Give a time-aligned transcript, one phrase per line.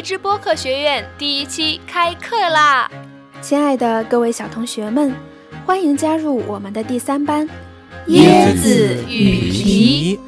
[0.00, 2.90] 荔枝播客学院第一期开课啦！
[3.42, 5.14] 亲爱的各位小同学们，
[5.66, 7.46] 欢迎加入我们的第三班
[8.06, 10.18] 椰子与皮。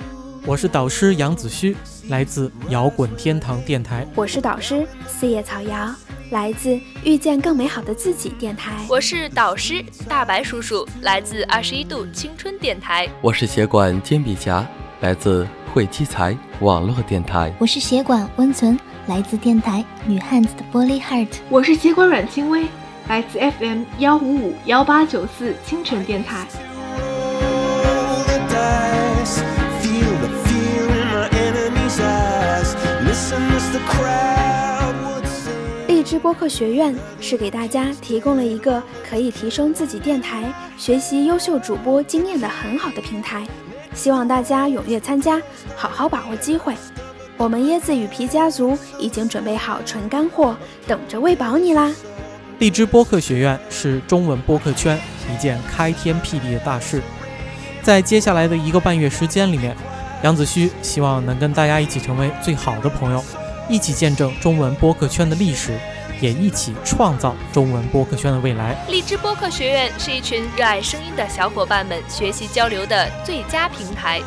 [0.45, 1.75] 我是导师杨子虚，
[2.11, 4.07] 来自摇滚天堂电台。
[4.15, 5.91] 我是导师四叶草瑶，
[6.33, 8.73] 来自遇见更美好的自己电台。
[8.91, 13.09] 我是导师大白叔叔，来自二十一度青春电台。
[13.23, 14.69] 我是协管煎饼侠，
[15.01, 17.51] 来自会七财网络电台。
[17.59, 18.79] 我是协管温存。
[19.13, 22.67] 来自电台女汉子的玻璃 heart，我是协管阮清薇，
[23.09, 26.47] 来自 FM 幺五五幺八九四清晨电台。
[35.87, 40.43] 荔枝播客学院是给大家提供了一个可以提升自己电台、
[40.79, 43.47] 学习优秀主播经验的很好的平台，
[43.93, 45.39] 希望大家踊跃参加，
[45.77, 46.75] 好好把握机会。
[47.37, 51.93] 我们椰子与皮家族已经准备好纯干货，等着喂饱你啦！
[52.59, 54.99] 荔枝播客学院是中文播客圈
[55.33, 57.03] 一件开天辟地的大事，
[57.83, 59.75] 在接下来的一个半月时间里面，
[60.23, 63.25] 杨子虚希望能跟大家一起成为最好的朋友，
[63.69, 65.77] 一起见证中文播客圈的历史，
[66.21, 68.77] 也一起创造中文播客圈的未来。
[68.89, 74.21] 荔枝播客学院是一群热爱声音的小伙伴们学习交流的最佳平台。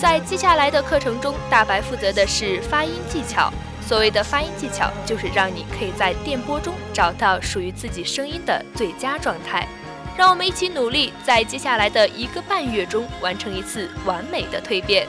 [0.00, 3.52] 在接下来的课程中，大白负责的是发音技巧。
[3.84, 9.66] 所谓的发音技巧，就是让你可以在电波中找到属于自己声音的最佳状态。
[10.16, 15.06] 让我们一起努力，在接下来的一个半月中完成一次完美的蜕变。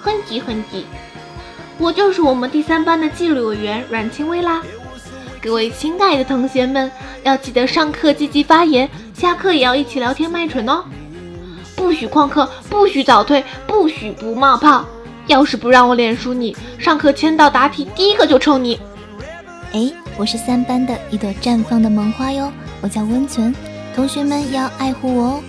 [0.00, 0.84] 哼唧哼唧，
[1.78, 4.62] 我就是我们第三班的纪律委员阮清薇啦。
[5.40, 6.90] 各位亲爱的同学们，
[7.22, 10.84] 要记得上课积极发言，下课也要一起聊天卖蠢哦。
[11.84, 14.86] 不许旷课，不许早退，不许不冒泡。
[15.26, 18.80] 要是不让我脸书，你上课签到答题第一个就抽你。
[19.74, 22.50] 哎，我是三班的一朵绽放的萌花哟，
[22.80, 23.54] 我叫温存，
[23.94, 25.40] 同学们要爱护我哦。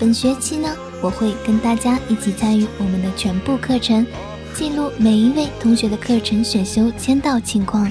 [0.00, 4.06] 本学期呢，我会跟大家一起参与我们的全部课程，
[4.54, 7.86] 记录每一位同学的课程选修签到情况。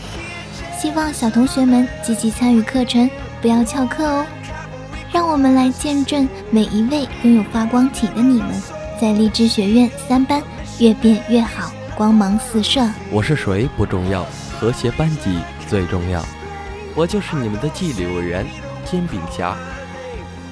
[0.81, 3.07] 希望小同学们积极参与课程，
[3.44, 4.25] 不要翘课哦。
[5.13, 8.49] 让我们来见证每一位拥有发光体的你们，
[8.99, 10.41] 在荔枝学院三班
[10.79, 12.81] 越变越好，光芒四射。
[13.11, 14.25] 我是谁不重要，
[14.57, 16.23] 和谐班级最重要。
[16.95, 18.45] 我就是你们的纪律委员
[18.85, 19.57] 煎饼侠，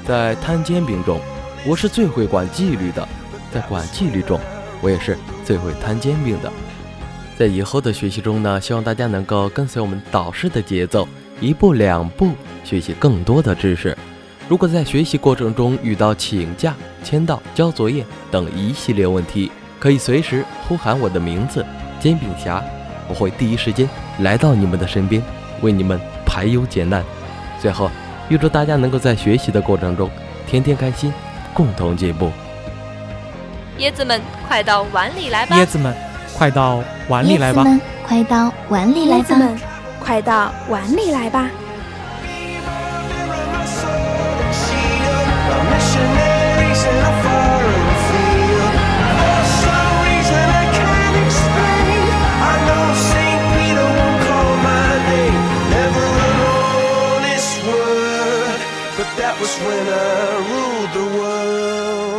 [0.06, 1.22] 在摊煎饼中，
[1.66, 3.08] 我是最会管纪律的；
[3.54, 4.38] 在管纪律中，
[4.82, 6.52] 我也是最会摊煎饼的。
[7.38, 11.08] 在以后的学习中呢，希望大家能够跟随我们导师的节奏，
[11.40, 12.34] 一步两步
[12.66, 13.98] 学习更多的知识。
[14.50, 16.74] 如果在学习过程中遇到请假、
[17.04, 21.64] 签到、交作业等一系列问题，可以随时呼喊我的名字
[22.02, 22.60] “煎饼侠”，
[23.08, 23.88] 我会第一时间
[24.22, 25.22] 来到你们的身边，
[25.62, 27.04] 为你们排忧解难。
[27.62, 27.92] 最后，
[28.28, 30.10] 预祝大家能够在学习的过程中
[30.48, 31.14] 天天开心，
[31.54, 32.32] 共同进步。
[33.78, 35.56] 椰子们，快到碗里来吧！
[35.58, 35.96] 椰子们，
[36.36, 37.62] 快到碗里来吧！
[37.62, 39.22] 椰子们，快到碗里来吧！
[39.22, 39.60] 椰子们，
[40.00, 41.48] 快到碗里来吧！
[59.70, 62.19] winner ruled the world.